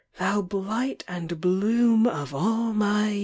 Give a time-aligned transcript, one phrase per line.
[0.17, 3.19] Thou blight and bloom of all my years